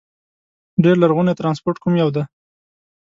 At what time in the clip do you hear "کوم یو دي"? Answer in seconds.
1.81-2.23